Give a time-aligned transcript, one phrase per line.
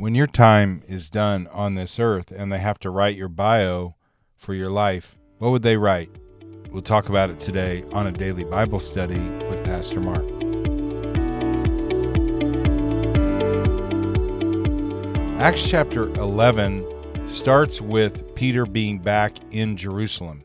[0.00, 3.96] When your time is done on this earth and they have to write your bio
[4.34, 6.08] for your life, what would they write?
[6.70, 10.24] We'll talk about it today on a daily Bible study with Pastor Mark.
[15.38, 20.44] Acts chapter 11 starts with Peter being back in Jerusalem.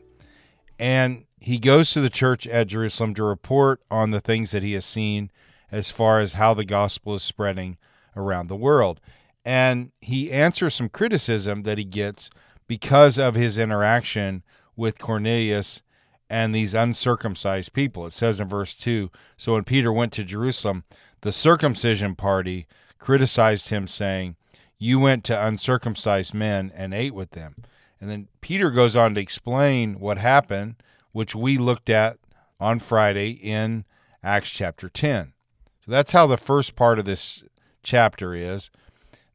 [0.78, 4.74] And he goes to the church at Jerusalem to report on the things that he
[4.74, 5.30] has seen
[5.72, 7.78] as far as how the gospel is spreading
[8.14, 9.00] around the world
[9.46, 12.30] and he answers some criticism that he gets
[12.66, 14.42] because of his interaction
[14.74, 15.82] with Cornelius
[16.28, 18.04] and these uncircumcised people.
[18.06, 20.82] It says in verse 2 So when Peter went to Jerusalem,
[21.20, 22.66] the circumcision party
[22.98, 24.34] criticized him, saying,
[24.80, 27.54] You went to uncircumcised men and ate with them.
[28.00, 30.74] And then Peter goes on to explain what happened,
[31.12, 32.18] which we looked at
[32.58, 33.84] on Friday in
[34.24, 35.34] Acts chapter 10.
[35.82, 37.44] So that's how the first part of this
[37.84, 38.72] chapter is.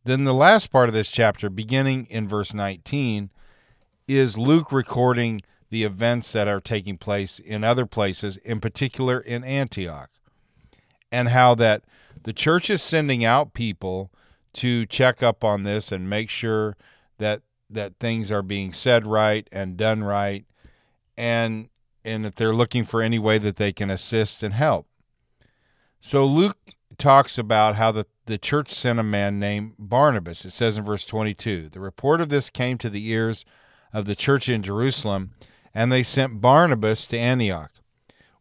[0.04, 3.30] Then the last part of this chapter, beginning in verse 19,
[4.08, 9.44] is Luke recording the events that are taking place in other places, in particular in
[9.44, 10.10] Antioch,
[11.12, 11.84] and how that
[12.24, 14.12] the church is sending out people
[14.54, 16.76] to check up on this and make sure
[17.20, 20.46] that that things are being said right and done right
[21.16, 21.70] and
[22.04, 24.88] and that they're looking for any way that they can assist and help.
[26.02, 26.58] So Luke
[27.02, 30.46] talks about how the the church sent a man named Barnabas.
[30.46, 33.44] It says in verse 22 The report of this came to the ears
[33.92, 35.32] of the church in Jerusalem,
[35.74, 37.72] and they sent Barnabas to Antioch.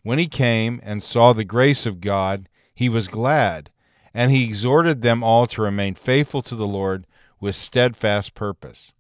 [0.02, 3.70] When he came and saw the grace of God, he was glad,
[4.14, 7.06] and he exhorted them all to remain faithful to the Lord
[7.40, 8.92] with steadfast purpose.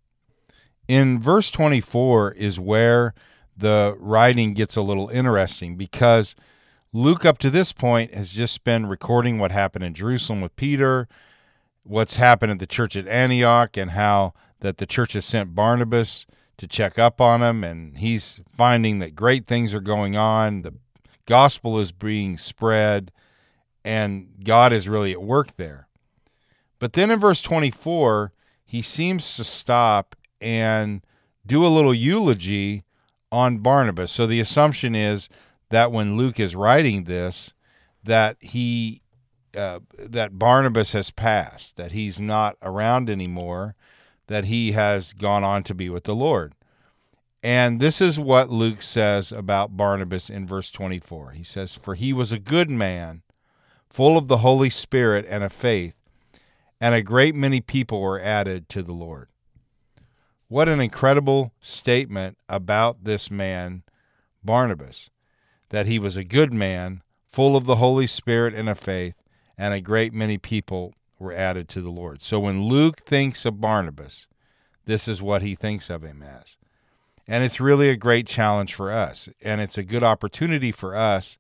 [0.88, 3.14] In verse 24 is where
[3.56, 6.34] the writing gets a little interesting because
[6.92, 11.06] Luke, up to this point, has just been recording what happened in Jerusalem with Peter,
[11.84, 16.26] what's happened at the church at Antioch, and how that the church has sent Barnabas
[16.56, 20.62] to check up on him, and he's finding that great things are going on.
[20.62, 20.74] The
[21.26, 23.12] gospel is being spread,
[23.84, 25.86] and God is really at work there.
[26.80, 28.32] But then in verse 24,
[28.64, 31.02] he seems to stop and
[31.46, 32.82] do a little eulogy
[33.30, 34.10] on Barnabas.
[34.10, 35.28] So the assumption is
[35.70, 37.54] that when Luke is writing this,
[38.04, 39.02] that he
[39.56, 43.74] uh, that Barnabas has passed, that he's not around anymore,
[44.28, 46.54] that he has gone on to be with the Lord.
[47.42, 51.32] And this is what Luke says about Barnabas in verse 24.
[51.32, 53.22] He says, For he was a good man,
[53.88, 55.94] full of the Holy Spirit and of faith,
[56.80, 59.28] and a great many people were added to the Lord.
[60.48, 63.82] What an incredible statement about this man,
[64.44, 65.10] Barnabas
[65.70, 69.14] that he was a good man, full of the Holy Spirit and of faith,
[69.56, 72.22] and a great many people were added to the Lord.
[72.22, 74.26] So when Luke thinks of Barnabas,
[74.86, 76.56] this is what he thinks of him as.
[77.28, 79.28] And it's really a great challenge for us.
[79.42, 81.38] And it's a good opportunity for us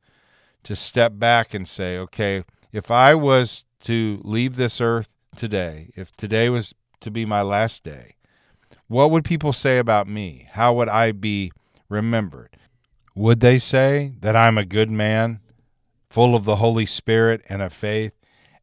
[0.62, 6.12] to step back and say, okay, if I was to leave this earth today, if
[6.12, 8.14] today was to be my last day,
[8.86, 10.48] what would people say about me?
[10.52, 11.50] How would I be
[11.88, 12.56] remembered?
[13.14, 15.40] Would they say that I'm a good man,
[16.08, 18.12] full of the Holy Spirit and of faith,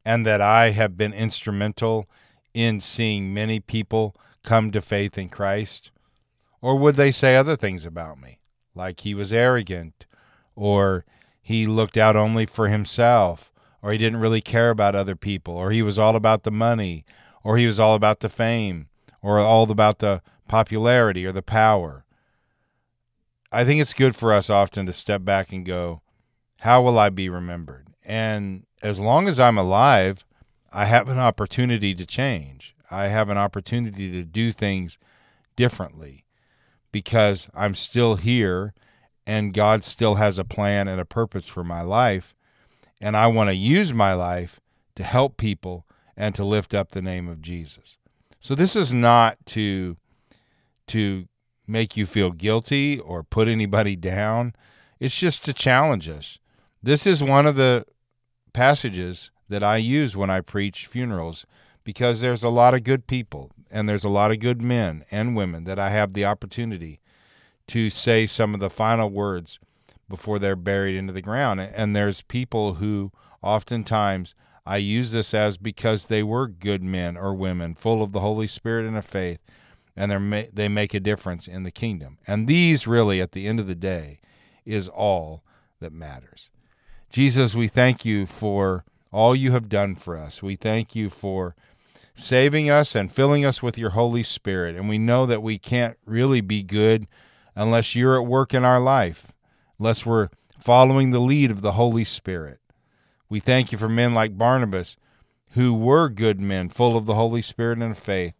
[0.05, 2.09] and that I have been instrumental
[2.53, 5.91] in seeing many people come to faith in Christ?
[6.61, 8.39] Or would they say other things about me,
[8.73, 10.05] like he was arrogant,
[10.55, 11.05] or
[11.41, 15.71] he looked out only for himself, or he didn't really care about other people, or
[15.71, 17.05] he was all about the money,
[17.43, 18.87] or he was all about the fame,
[19.21, 22.05] or all about the popularity or the power?
[23.51, 26.01] I think it's good for us often to step back and go,
[26.59, 27.87] how will I be remembered?
[28.03, 30.25] And as long as I'm alive,
[30.71, 32.75] I have an opportunity to change.
[32.89, 34.97] I have an opportunity to do things
[35.55, 36.25] differently
[36.91, 38.73] because I'm still here
[39.25, 42.33] and God still has a plan and a purpose for my life.
[42.99, 44.59] And I want to use my life
[44.95, 47.97] to help people and to lift up the name of Jesus.
[48.39, 49.97] So this is not to
[50.87, 51.27] to
[51.67, 54.53] make you feel guilty or put anybody down.
[54.99, 56.39] It's just to challenge us.
[56.81, 57.85] This is one of the
[58.53, 61.45] passages that I use when I preach funerals
[61.83, 65.35] because there's a lot of good people and there's a lot of good men and
[65.35, 66.99] women that I have the opportunity
[67.67, 69.59] to say some of the final words
[70.09, 71.59] before they're buried into the ground.
[71.59, 73.11] And there's people who
[73.41, 74.35] oftentimes
[74.65, 78.47] I use this as because they were good men or women, full of the Holy
[78.47, 79.39] Spirit and of faith,
[79.97, 82.19] and they they make a difference in the kingdom.
[82.25, 84.19] And these really, at the end of the day,
[84.65, 85.43] is all
[85.79, 86.49] that matters.
[87.09, 90.43] Jesus, we thank you for all you have done for us.
[90.43, 91.55] We thank you for
[92.13, 94.75] saving us and filling us with your Holy Spirit.
[94.75, 97.07] And we know that we can't really be good
[97.55, 99.33] unless you're at work in our life,
[99.79, 100.29] unless we're
[100.59, 102.59] following the lead of the Holy Spirit.
[103.29, 104.97] We thank you for men like Barnabas
[105.51, 108.33] who were good men, full of the Holy Spirit and faith.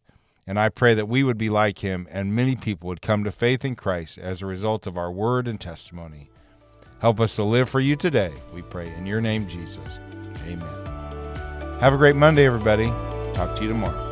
[0.47, 3.31] And I pray that we would be like him and many people would come to
[3.31, 6.29] faith in Christ as a result of our word and testimony.
[6.99, 8.91] Help us to live for you today, we pray.
[8.93, 9.99] In your name, Jesus.
[10.47, 10.67] Amen.
[11.79, 12.87] Have a great Monday, everybody.
[13.33, 14.06] Talk to you tomorrow.